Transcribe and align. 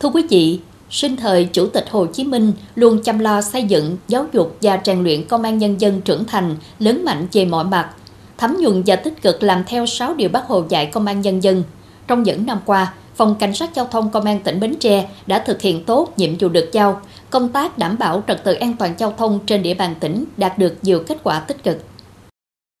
Thưa 0.00 0.08
quý 0.08 0.22
vị, 0.30 0.60
sinh 0.90 1.16
thời 1.16 1.44
Chủ 1.44 1.66
tịch 1.66 1.84
Hồ 1.90 2.06
Chí 2.06 2.24
Minh 2.24 2.52
luôn 2.74 3.02
chăm 3.02 3.18
lo 3.18 3.40
xây 3.40 3.62
dựng, 3.62 3.96
giáo 4.08 4.26
dục 4.32 4.56
và 4.62 4.80
rèn 4.84 5.02
luyện 5.02 5.24
công 5.24 5.42
an 5.42 5.58
nhân 5.58 5.80
dân 5.80 6.00
trưởng 6.00 6.24
thành, 6.24 6.56
lớn 6.78 7.04
mạnh 7.04 7.26
về 7.32 7.44
mọi 7.44 7.64
mặt, 7.64 7.90
thấm 8.38 8.56
nhuần 8.60 8.82
và 8.86 8.96
tích 8.96 9.22
cực 9.22 9.42
làm 9.42 9.64
theo 9.66 9.86
6 9.86 10.14
điều 10.14 10.28
bác 10.28 10.46
Hồ 10.46 10.64
dạy 10.68 10.86
công 10.86 11.06
an 11.06 11.20
nhân 11.20 11.42
dân. 11.42 11.62
Trong 12.06 12.22
những 12.22 12.46
năm 12.46 12.58
qua, 12.64 12.94
Phòng 13.14 13.34
Cảnh 13.38 13.54
sát 13.54 13.74
Giao 13.74 13.86
thông 13.90 14.10
Công 14.10 14.24
an 14.24 14.40
tỉnh 14.40 14.60
Bến 14.60 14.74
Tre 14.80 15.08
đã 15.26 15.38
thực 15.38 15.60
hiện 15.60 15.84
tốt 15.84 16.12
nhiệm 16.16 16.30
vụ 16.38 16.48
được 16.48 16.70
giao, 16.72 17.00
công 17.30 17.48
tác 17.48 17.78
đảm 17.78 17.98
bảo 17.98 18.22
trật 18.28 18.44
tự 18.44 18.54
an 18.54 18.76
toàn 18.78 18.94
giao 18.98 19.14
thông 19.18 19.38
trên 19.46 19.62
địa 19.62 19.74
bàn 19.74 19.94
tỉnh 20.00 20.24
đạt 20.36 20.58
được 20.58 20.74
nhiều 20.82 21.02
kết 21.06 21.18
quả 21.22 21.40
tích 21.40 21.64
cực. 21.64 21.76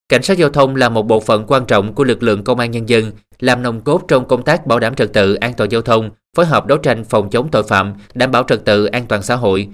Cảnh 0.08 0.22
sát 0.22 0.38
giao 0.38 0.50
thông 0.50 0.76
là 0.76 0.88
một 0.88 1.06
bộ 1.06 1.20
phận 1.20 1.44
quan 1.46 1.66
trọng 1.66 1.94
của 1.94 2.04
lực 2.04 2.22
lượng 2.22 2.44
công 2.44 2.58
an 2.58 2.70
nhân 2.70 2.88
dân, 2.88 3.12
làm 3.38 3.62
nòng 3.62 3.80
cốt 3.80 4.02
trong 4.08 4.28
công 4.28 4.42
tác 4.42 4.66
bảo 4.66 4.80
đảm 4.80 4.94
trật 4.94 5.12
tự 5.12 5.34
an 5.34 5.54
toàn 5.56 5.70
giao 5.70 5.82
thông, 5.82 6.10
phối 6.36 6.46
hợp 6.46 6.66
đấu 6.66 6.78
tranh 6.78 7.04
phòng 7.04 7.30
chống 7.30 7.48
tội 7.52 7.62
phạm, 7.62 7.94
đảm 8.14 8.30
bảo 8.30 8.42
trật 8.42 8.64
tự 8.64 8.84
an 8.84 9.06
toàn 9.06 9.22
xã 9.22 9.36
hội. 9.36 9.68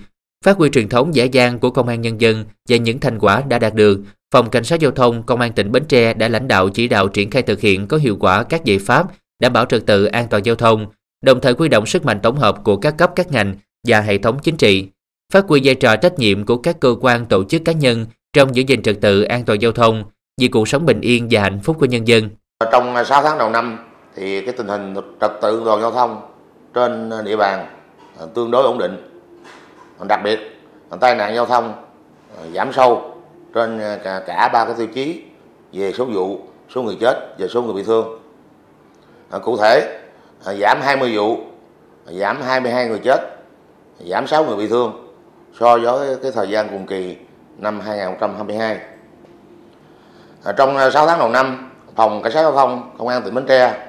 Phát 0.45 0.57
huy 0.57 0.71
truyền 0.71 0.89
thống 0.89 1.15
dễ 1.15 1.27
dàng 1.27 1.59
của 1.59 1.71
công 1.71 1.89
an 1.89 2.01
nhân 2.01 2.21
dân 2.21 2.45
và 2.69 2.77
những 2.77 3.01
thành 3.01 3.19
quả 3.19 3.43
đã 3.49 3.59
đạt 3.59 3.75
được, 3.75 4.01
Phòng 4.35 4.51
Cảnh 4.51 4.65
sát 4.65 4.81
giao 4.81 4.91
thông 4.91 5.23
Công 5.23 5.41
an 5.41 5.53
tỉnh 5.53 5.73
Bến 5.73 5.85
Tre 5.85 6.15
đã 6.15 6.29
lãnh 6.29 6.49
đạo 6.49 6.69
chỉ 6.69 6.89
đạo 6.89 7.09
triển 7.09 7.31
khai 7.31 7.43
thực 7.43 7.61
hiện 7.61 7.87
có 7.87 7.97
hiệu 7.97 8.17
quả 8.21 8.43
các 8.43 8.65
giải 8.65 8.79
pháp 8.79 9.07
đảm 9.41 9.53
bảo 9.53 9.67
trật 9.67 9.87
tự 9.87 10.05
an 10.05 10.27
toàn 10.31 10.45
giao 10.45 10.55
thông, 10.55 10.87
đồng 11.25 11.41
thời 11.41 11.55
huy 11.59 11.69
động 11.69 11.87
sức 11.87 12.05
mạnh 12.05 12.21
tổng 12.23 12.37
hợp 12.37 12.65
của 12.65 12.77
các 12.77 12.95
cấp 12.99 13.13
các 13.17 13.33
ngành 13.33 13.55
và 13.87 14.01
hệ 14.01 14.19
thống 14.19 14.39
chính 14.43 14.57
trị, 14.57 14.89
phát 15.33 15.45
huy 15.49 15.61
vai 15.65 15.75
trò 15.75 15.97
trách 15.97 16.19
nhiệm 16.19 16.47
của 16.47 16.57
các 16.57 16.81
cơ 16.81 16.97
quan 17.01 17.27
tổ 17.27 17.45
chức 17.45 17.65
cá 17.65 17.73
nhân 17.73 18.07
trong 18.33 18.57
giữ 18.57 18.63
gìn 18.67 18.83
trật 18.83 19.01
tự 19.01 19.23
an 19.23 19.45
toàn 19.45 19.63
giao 19.63 19.73
thông 19.73 20.05
vì 20.41 20.49
cuộc 20.49 20.69
sống 20.69 20.87
bình 20.87 21.01
yên 21.01 21.29
và 21.31 21.41
hạnh 21.41 21.61
phúc 21.63 21.77
của 21.81 21.87
nhân 21.87 22.09
dân. 22.09 22.29
Trong 22.73 23.05
6 23.05 23.23
tháng 23.23 23.39
đầu 23.39 23.51
năm 23.51 23.79
thì 24.17 24.41
cái 24.41 24.55
tình 24.59 24.69
hình 24.69 24.95
trật 25.21 25.31
tự 25.43 25.59
an 25.59 25.65
toàn 25.65 25.81
giao 25.81 25.93
thông 25.93 26.36
trên 26.77 27.11
địa 27.25 27.37
bàn 27.37 27.67
à, 28.21 28.27
tương 28.35 28.51
đối 28.51 28.63
ổn 28.63 28.79
định. 28.79 29.23
Đặc 30.09 30.21
biệt 30.25 30.61
tai 31.01 31.15
nạn 31.15 31.35
giao 31.35 31.47
thông 31.47 31.73
à, 32.39 32.43
giảm 32.55 32.73
sâu 32.73 33.15
trên 33.55 33.79
à, 33.79 34.21
cả, 34.27 34.49
ba 34.53 34.65
cái 34.65 34.75
tiêu 34.79 34.87
chí 34.87 35.23
về 35.73 35.93
số 35.93 36.05
vụ, 36.05 36.39
số 36.75 36.83
người 36.83 36.97
chết 37.01 37.15
và 37.39 37.47
số 37.49 37.63
người 37.63 37.75
bị 37.75 37.83
thương. 37.83 38.19
Cụ 39.43 39.57
thể 39.57 40.01
giảm 40.61 40.81
20 40.83 41.17
vụ, 41.17 41.37
giảm 42.07 42.43
22 42.43 42.89
người 42.89 43.01
chết, 43.05 43.21
giảm 43.99 44.27
6 44.27 44.45
người 44.45 44.57
bị 44.57 44.69
thương 44.69 45.15
so 45.61 45.79
với 45.79 46.17
cái 46.23 46.33
thời 46.33 46.49
gian 46.49 46.69
cùng 46.71 46.87
kỳ 46.87 47.17
năm 47.59 47.81
2022. 47.81 48.79
Trong 50.57 50.91
6 50.93 51.07
tháng 51.07 51.19
đầu 51.19 51.29
năm, 51.29 51.71
Phòng 51.95 52.23
Cảnh 52.23 52.33
sát 52.33 52.43
Giao 52.43 52.53
thông 52.53 52.95
Công 52.99 53.09
an 53.09 53.23
tỉnh 53.23 53.35
Bến 53.35 53.47
Tre 53.47 53.89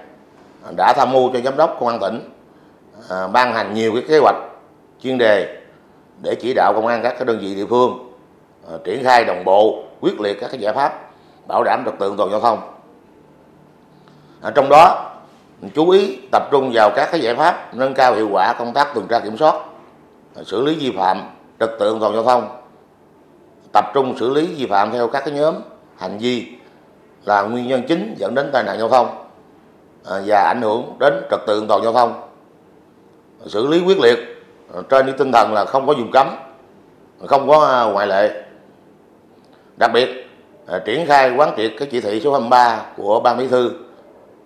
đã 0.77 0.93
tham 0.97 1.11
mưu 1.11 1.33
cho 1.33 1.39
Giám 1.39 1.57
đốc 1.57 1.77
Công 1.79 1.89
an 1.89 1.99
tỉnh 1.99 2.36
À, 3.09 3.27
ban 3.27 3.53
hành 3.53 3.73
nhiều 3.73 3.91
cái 3.93 4.03
kế 4.07 4.19
hoạch 4.19 4.35
chuyên 5.03 5.17
đề 5.17 5.57
để 6.21 6.35
chỉ 6.35 6.53
đạo 6.53 6.73
công 6.75 6.87
an 6.87 7.01
các 7.03 7.15
cái 7.17 7.25
đơn 7.25 7.39
vị 7.41 7.55
địa 7.55 7.65
phương 7.65 8.13
à, 8.71 8.77
triển 8.83 9.03
khai 9.03 9.25
đồng 9.25 9.43
bộ 9.43 9.83
quyết 10.01 10.21
liệt 10.21 10.37
các 10.41 10.51
cái 10.51 10.59
giải 10.59 10.73
pháp 10.73 11.09
bảo 11.47 11.63
đảm 11.63 11.83
trật 11.85 11.93
tự 11.99 12.09
an 12.09 12.17
toàn 12.17 12.31
giao 12.31 12.39
thông. 12.39 12.59
À, 14.41 14.51
trong 14.55 14.69
đó 14.69 15.11
chú 15.75 15.89
ý 15.89 16.19
tập 16.31 16.43
trung 16.51 16.71
vào 16.73 16.91
các 16.95 17.09
cái 17.11 17.21
giải 17.21 17.35
pháp 17.35 17.75
nâng 17.75 17.93
cao 17.93 18.15
hiệu 18.15 18.27
quả 18.31 18.53
công 18.53 18.73
tác 18.73 18.87
tuần 18.95 19.07
tra 19.07 19.19
kiểm 19.19 19.37
soát, 19.37 19.55
xử 20.45 20.65
lý 20.65 20.75
vi 20.75 20.93
phạm 20.97 21.21
trật 21.59 21.69
tự 21.79 21.93
an 21.93 21.99
toàn 21.99 22.13
giao 22.13 22.23
thông, 22.23 22.57
tập 23.73 23.85
trung 23.93 24.17
xử 24.19 24.33
lý 24.33 24.45
vi 24.45 24.65
phạm 24.65 24.91
theo 24.91 25.07
các 25.07 25.23
cái 25.25 25.33
nhóm 25.33 25.55
hành 25.97 26.17
vi 26.17 26.47
là 27.25 27.41
nguyên 27.41 27.67
nhân 27.67 27.83
chính 27.87 28.15
dẫn 28.17 28.35
đến 28.35 28.49
tai 28.53 28.63
nạn 28.63 28.79
giao 28.79 28.89
thông 28.89 29.27
và 30.05 30.41
ảnh 30.41 30.61
hưởng 30.61 30.95
đến 30.99 31.13
trật 31.31 31.39
tự 31.47 31.59
an 31.59 31.67
toàn 31.67 31.83
giao 31.83 31.93
thông 31.93 32.26
xử 33.49 33.67
lý 33.67 33.81
quyết 33.85 33.99
liệt 33.99 34.19
ờ, 34.73 34.83
trên 34.89 35.05
cái 35.05 35.15
tinh 35.17 35.31
thần 35.31 35.53
là 35.53 35.65
không 35.65 35.87
có 35.87 35.93
dùng 35.93 36.11
cấm, 36.11 36.35
không 37.25 37.47
có 37.47 37.65
à, 37.65 37.83
ngoại 37.83 38.07
lệ. 38.07 38.43
Đặc 39.77 39.91
biệt 39.93 40.29
à, 40.67 40.79
triển 40.85 41.05
khai 41.05 41.33
quán 41.37 41.53
triệt 41.57 41.71
cái 41.79 41.87
chỉ 41.91 42.01
thị 42.01 42.21
số 42.23 42.31
23 42.31 42.85
của 42.97 43.19
ban 43.19 43.37
bí 43.37 43.47
thư 43.47 43.71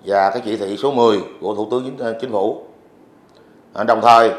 và 0.06 0.30
cái 0.30 0.42
chỉ 0.46 0.58
thị 0.58 0.78
số 0.78 0.92
10 0.92 1.20
của 1.42 1.56
thủ 1.56 1.68
tướng 1.72 1.84
chính 1.84 2.30
à, 2.30 2.32
phủ. 2.32 2.66
Đồng 3.88 4.02
thời 4.02 4.32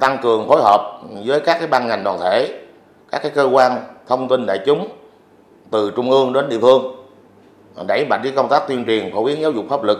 tăng 0.00 0.18
cường 0.22 0.48
phối 0.48 0.62
hợp 0.62 1.00
với 1.24 1.40
các 1.40 1.56
cái 1.58 1.68
ban 1.68 1.86
ngành 1.86 2.04
đoàn 2.04 2.18
thể, 2.20 2.62
các 3.10 3.22
cái 3.22 3.32
cơ 3.34 3.48
quan 3.52 3.84
thông 4.06 4.28
tin 4.28 4.46
đại 4.46 4.60
chúng 4.66 4.88
từ 5.70 5.92
trung 5.96 6.10
ương 6.10 6.32
đến 6.32 6.48
địa 6.48 6.58
phương 6.60 7.02
đẩy 7.86 8.06
mạnh 8.06 8.20
cái 8.22 8.32
công 8.36 8.48
tác 8.48 8.68
tuyên 8.68 8.84
truyền 8.86 9.12
phổ 9.12 9.24
biến 9.24 9.40
giáo 9.40 9.50
dục 9.50 9.64
pháp 9.68 9.82
luật 9.82 9.98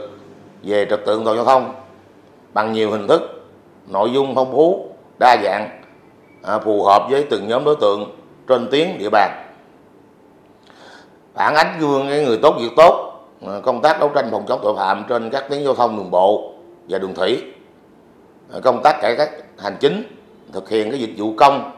về 0.63 0.87
trật 0.91 1.01
tự 1.07 1.19
an 1.19 1.25
toàn 1.25 1.37
giao 1.37 1.45
thông 1.45 1.75
bằng 2.55 2.73
nhiều 2.73 2.91
hình 2.91 3.09
thức 3.09 3.42
nội 3.87 4.13
dung 4.13 4.35
phong 4.35 4.53
phú, 4.53 4.89
đa 5.19 5.37
dạng 5.45 5.83
à, 6.43 6.59
phù 6.59 6.85
hợp 6.85 7.07
với 7.11 7.27
từng 7.31 7.49
nhóm 7.49 7.65
đối 7.65 7.77
tượng 7.81 8.17
trên 8.49 8.69
tuyến 8.71 8.99
địa 8.99 9.09
bàn. 9.13 9.49
Phản 11.35 11.55
ánh 11.55 11.79
gương 11.81 12.09
cái 12.09 12.25
người 12.25 12.39
tốt 12.43 12.55
việc 12.61 12.73
tốt 12.77 13.13
à, 13.47 13.53
công 13.63 13.83
tác 13.83 14.01
đấu 14.01 14.11
tranh 14.15 14.29
phòng 14.31 14.45
chống 14.49 14.61
tội 14.63 14.75
phạm 14.77 15.05
trên 15.09 15.31
các 15.31 15.45
tuyến 15.51 15.65
giao 15.65 15.75
thông 15.75 15.97
đường 15.97 16.11
bộ 16.11 16.53
và 16.89 16.99
đường 16.99 17.15
thủy 17.15 17.43
à, 18.53 18.61
công 18.63 18.83
tác 18.83 19.01
cải 19.01 19.17
cách 19.17 19.31
hành 19.59 19.77
chính, 19.81 20.03
thực 20.53 20.69
hiện 20.69 20.91
cái 20.91 21.01
dịch 21.01 21.15
vụ 21.17 21.35
công 21.37 21.73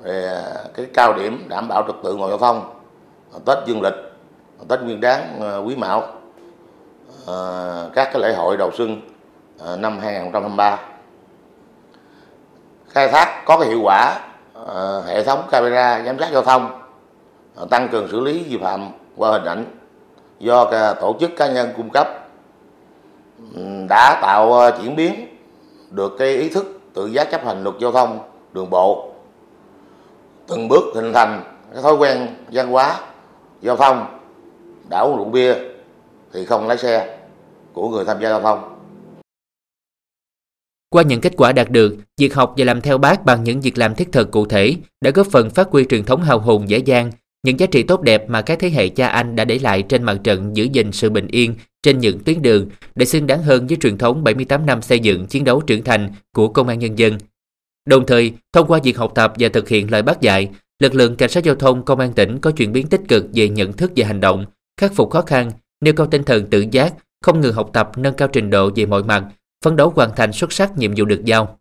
về 0.00 0.42
cái 0.74 0.86
cao 0.94 1.12
điểm 1.12 1.46
đảm 1.48 1.68
bảo 1.68 1.84
trật 1.86 1.96
tự 2.04 2.10
an 2.10 2.28
giao 2.28 2.38
thông 2.38 2.62
tết 3.44 3.58
dương 3.66 3.82
lịch 3.82 3.94
tết 4.68 4.80
nguyên 4.80 5.00
đáng 5.00 5.40
quý 5.66 5.76
mão 5.76 6.02
các 7.94 8.10
cái 8.12 8.22
lễ 8.22 8.34
hội 8.34 8.56
đầu 8.56 8.70
xuân 8.74 9.00
năm 9.78 9.98
2023 9.98 10.78
khai 12.98 13.08
thác, 13.08 13.44
có 13.44 13.58
cái 13.58 13.68
hiệu 13.68 13.80
quả 13.82 14.18
ờ, 14.52 15.02
hệ 15.06 15.24
thống 15.24 15.42
camera 15.50 16.02
giám 16.06 16.18
sát 16.18 16.28
giao 16.32 16.42
thông 16.42 16.80
ờ, 17.54 17.66
tăng 17.70 17.88
cường 17.88 18.08
xử 18.10 18.20
lý 18.20 18.44
vi 18.48 18.58
phạm 18.62 18.88
qua 19.16 19.30
hình 19.30 19.44
ảnh 19.44 19.64
do 20.38 20.64
tổ 21.00 21.16
chức 21.20 21.30
cá 21.36 21.48
nhân 21.48 21.68
cung 21.76 21.90
cấp 21.90 22.08
ừ, 23.54 23.62
đã 23.88 24.18
tạo 24.22 24.52
ờ, 24.52 24.70
chuyển 24.70 24.96
biến 24.96 25.38
được 25.90 26.16
cái 26.18 26.28
ý 26.28 26.48
thức 26.48 26.80
tự 26.94 27.06
giác 27.06 27.30
chấp 27.30 27.44
hành 27.44 27.62
luật 27.62 27.74
giao 27.78 27.92
thông, 27.92 28.18
đường 28.52 28.70
bộ. 28.70 29.08
Từng 30.48 30.68
bước 30.68 30.84
hình 30.94 31.12
thành 31.12 31.42
cái 31.72 31.82
thói 31.82 31.94
quen 31.94 32.26
văn 32.52 32.70
hóa 32.70 33.00
giao 33.60 33.76
thông, 33.76 34.06
đã 34.88 34.98
uống 34.98 35.16
rượu 35.16 35.24
bia 35.24 35.54
thì 36.32 36.44
không 36.44 36.68
lái 36.68 36.78
xe 36.78 37.18
của 37.72 37.88
người 37.88 38.04
tham 38.04 38.20
gia 38.20 38.28
giao 38.28 38.40
thông 38.40 38.77
qua 40.90 41.02
những 41.02 41.20
kết 41.20 41.32
quả 41.36 41.52
đạt 41.52 41.70
được, 41.70 41.96
việc 42.20 42.34
học 42.34 42.54
và 42.56 42.64
làm 42.64 42.80
theo 42.80 42.98
bác 42.98 43.24
bằng 43.24 43.44
những 43.44 43.60
việc 43.60 43.78
làm 43.78 43.94
thiết 43.94 44.12
thực 44.12 44.30
cụ 44.30 44.46
thể 44.46 44.76
đã 45.00 45.10
góp 45.10 45.26
phần 45.26 45.50
phát 45.50 45.68
huy 45.70 45.84
truyền 45.84 46.04
thống 46.04 46.22
hào 46.22 46.40
hùng 46.40 46.68
dễ 46.68 46.78
dàng, 46.78 47.10
những 47.42 47.60
giá 47.60 47.66
trị 47.66 47.82
tốt 47.82 48.02
đẹp 48.02 48.30
mà 48.30 48.42
các 48.42 48.58
thế 48.58 48.70
hệ 48.70 48.88
cha 48.88 49.08
anh 49.08 49.36
đã 49.36 49.44
để 49.44 49.58
lại 49.58 49.82
trên 49.82 50.02
mặt 50.02 50.20
trận 50.24 50.56
giữ 50.56 50.68
gìn 50.72 50.92
sự 50.92 51.10
bình 51.10 51.26
yên 51.26 51.54
trên 51.82 51.98
những 51.98 52.18
tuyến 52.18 52.42
đường 52.42 52.68
để 52.94 53.06
xứng 53.06 53.26
đáng 53.26 53.42
hơn 53.42 53.66
với 53.66 53.76
truyền 53.76 53.98
thống 53.98 54.24
78 54.24 54.66
năm 54.66 54.82
xây 54.82 55.00
dựng 55.00 55.26
chiến 55.26 55.44
đấu 55.44 55.60
trưởng 55.60 55.84
thành 55.84 56.10
của 56.34 56.48
công 56.48 56.68
an 56.68 56.78
nhân 56.78 56.98
dân. 56.98 57.18
Đồng 57.88 58.06
thời, 58.06 58.32
thông 58.52 58.66
qua 58.66 58.80
việc 58.84 58.98
học 58.98 59.12
tập 59.14 59.32
và 59.38 59.48
thực 59.48 59.68
hiện 59.68 59.90
lời 59.90 60.02
bác 60.02 60.20
dạy, 60.20 60.48
lực 60.82 60.94
lượng 60.94 61.16
cảnh 61.16 61.30
sát 61.30 61.44
giao 61.44 61.54
thông 61.54 61.84
công 61.84 62.00
an 62.00 62.12
tỉnh 62.12 62.38
có 62.38 62.50
chuyển 62.50 62.72
biến 62.72 62.86
tích 62.86 63.00
cực 63.08 63.24
về 63.34 63.48
nhận 63.48 63.72
thức 63.72 63.92
và 63.96 64.06
hành 64.06 64.20
động, 64.20 64.44
khắc 64.80 64.92
phục 64.94 65.10
khó 65.10 65.22
khăn, 65.22 65.50
nêu 65.80 65.94
cao 65.94 66.06
tinh 66.06 66.24
thần 66.24 66.46
tự 66.46 66.64
giác, 66.70 66.94
không 67.22 67.40
ngừng 67.40 67.54
học 67.54 67.70
tập 67.72 67.90
nâng 67.96 68.14
cao 68.14 68.28
trình 68.28 68.50
độ 68.50 68.70
về 68.76 68.86
mọi 68.86 69.02
mặt, 69.02 69.24
phấn 69.64 69.76
đấu 69.76 69.92
hoàn 69.96 70.10
thành 70.16 70.32
xuất 70.32 70.52
sắc 70.52 70.70
nhiệm 70.76 70.92
vụ 70.96 71.04
được 71.04 71.24
giao. 71.24 71.58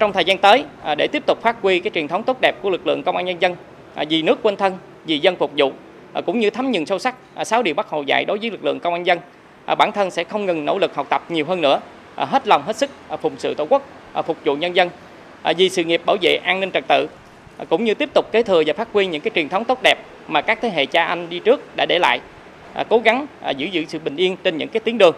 Trong 0.00 0.12
thời 0.12 0.24
gian 0.24 0.38
tới, 0.38 0.64
à, 0.82 0.94
để 0.94 1.08
tiếp 1.12 1.22
tục 1.26 1.38
phát 1.42 1.56
huy 1.62 1.80
cái 1.80 1.90
truyền 1.94 2.08
thống 2.08 2.22
tốt 2.22 2.38
đẹp 2.40 2.52
của 2.62 2.70
lực 2.70 2.86
lượng 2.86 3.02
công 3.02 3.16
an 3.16 3.26
nhân 3.26 3.36
dân, 3.40 3.56
à, 3.94 4.04
vì 4.08 4.22
nước 4.22 4.42
quên 4.42 4.56
thân, 4.56 4.78
vì 5.04 5.18
dân 5.18 5.36
phục 5.36 5.50
vụ, 5.56 5.72
à, 6.12 6.20
cũng 6.20 6.40
như 6.40 6.50
thấm 6.50 6.72
nhuần 6.72 6.86
sâu 6.86 6.98
sắc 6.98 7.14
sáu 7.44 7.62
điều 7.62 7.74
Bác 7.74 7.88
Hồ 7.88 8.02
dạy 8.02 8.24
đối 8.24 8.38
với 8.38 8.50
lực 8.50 8.64
lượng 8.64 8.80
công 8.80 8.92
an 8.92 9.06
dân, 9.06 9.18
bản 9.78 9.92
thân 9.92 10.10
sẽ 10.10 10.24
không 10.24 10.46
ngừng 10.46 10.64
nỗ 10.64 10.78
lực 10.78 10.94
học 10.94 11.06
tập 11.10 11.24
nhiều 11.28 11.44
hơn 11.44 11.60
nữa, 11.60 11.80
hết 12.16 12.48
lòng 12.48 12.62
hết 12.62 12.76
sức 12.76 12.90
phụng 13.22 13.34
sự 13.38 13.54
tổ 13.54 13.66
quốc, 13.70 13.82
phục 14.26 14.36
vụ 14.44 14.56
nhân 14.56 14.76
dân, 14.76 14.90
vì 15.56 15.68
sự 15.68 15.84
nghiệp 15.84 16.02
bảo 16.06 16.16
vệ 16.22 16.36
an 16.36 16.60
ninh 16.60 16.70
trật 16.70 16.84
tự, 16.88 17.08
cũng 17.68 17.84
như 17.84 17.94
tiếp 17.94 18.08
tục 18.14 18.32
kế 18.32 18.42
thừa 18.42 18.62
và 18.66 18.74
phát 18.76 18.88
huy 18.92 19.06
những 19.06 19.20
cái 19.20 19.30
truyền 19.34 19.48
thống 19.48 19.64
tốt 19.64 19.78
đẹp 19.82 19.98
mà 20.28 20.40
các 20.40 20.58
thế 20.62 20.70
hệ 20.70 20.86
cha 20.86 21.04
anh 21.04 21.28
đi 21.28 21.38
trước 21.38 21.76
đã 21.76 21.86
để 21.88 21.98
lại, 21.98 22.20
cố 22.88 22.98
gắng 22.98 23.26
giữ 23.56 23.66
giữ 23.66 23.84
sự 23.88 23.98
bình 23.98 24.16
yên 24.16 24.36
trên 24.44 24.56
những 24.56 24.68
cái 24.68 24.80
tuyến 24.80 24.98
đường 24.98 25.14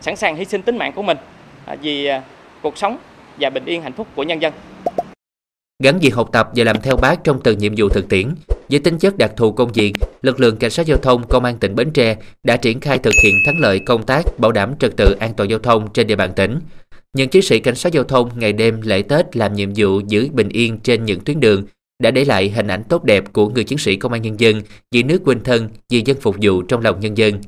sẵn 0.00 0.16
sàng 0.16 0.36
hy 0.36 0.44
sinh 0.44 0.62
tính 0.62 0.78
mạng 0.78 0.92
của 0.92 1.02
mình 1.02 1.16
à, 1.66 1.76
vì 1.82 2.06
à, 2.06 2.22
cuộc 2.62 2.78
sống 2.78 2.98
và 3.40 3.50
bình 3.50 3.64
yên 3.64 3.82
hạnh 3.82 3.92
phúc 3.92 4.06
của 4.14 4.22
nhân 4.22 4.42
dân. 4.42 4.52
Gắn 5.82 5.98
việc 5.98 6.14
học 6.14 6.28
tập 6.32 6.50
và 6.56 6.64
làm 6.64 6.80
theo 6.82 6.96
bác 6.96 7.24
trong 7.24 7.40
từng 7.44 7.58
nhiệm 7.58 7.72
vụ 7.76 7.88
thực 7.88 8.08
tiễn, 8.08 8.34
với 8.68 8.80
tính 8.80 8.98
chất 8.98 9.18
đặc 9.18 9.32
thù 9.36 9.52
công 9.52 9.72
việc, 9.72 9.92
lực 10.22 10.40
lượng 10.40 10.56
cảnh 10.56 10.70
sát 10.70 10.86
giao 10.86 10.98
thông 10.98 11.26
công 11.28 11.44
an 11.44 11.58
tỉnh 11.58 11.74
Bến 11.74 11.90
Tre 11.90 12.16
đã 12.42 12.56
triển 12.56 12.80
khai 12.80 12.98
thực 12.98 13.14
hiện 13.24 13.34
thắng 13.46 13.60
lợi 13.60 13.80
công 13.86 14.02
tác 14.02 14.38
bảo 14.38 14.52
đảm 14.52 14.76
trật 14.78 14.96
tự 14.96 15.16
an 15.20 15.34
toàn 15.36 15.50
giao 15.50 15.58
thông 15.58 15.92
trên 15.92 16.06
địa 16.06 16.16
bàn 16.16 16.32
tỉnh. 16.36 16.60
Những 17.16 17.28
chiến 17.28 17.42
sĩ 17.42 17.60
cảnh 17.60 17.74
sát 17.74 17.92
giao 17.92 18.04
thông 18.04 18.30
ngày 18.38 18.52
đêm 18.52 18.80
lễ 18.82 19.02
Tết 19.02 19.36
làm 19.36 19.52
nhiệm 19.52 19.70
vụ 19.76 20.00
giữ 20.08 20.28
bình 20.32 20.48
yên 20.48 20.78
trên 20.78 21.04
những 21.04 21.20
tuyến 21.20 21.40
đường 21.40 21.64
đã 22.02 22.10
để 22.10 22.24
lại 22.24 22.50
hình 22.50 22.66
ảnh 22.66 22.82
tốt 22.88 23.04
đẹp 23.04 23.24
của 23.32 23.48
người 23.48 23.64
chiến 23.64 23.78
sĩ 23.78 23.96
công 23.96 24.12
an 24.12 24.22
nhân 24.22 24.40
dân 24.40 24.62
vì 24.90 25.02
nước 25.02 25.22
quên 25.24 25.42
thân, 25.42 25.68
vì 25.88 26.02
dân 26.06 26.16
phục 26.20 26.36
vụ 26.42 26.62
trong 26.62 26.80
lòng 26.80 27.00
nhân 27.00 27.18
dân. 27.18 27.40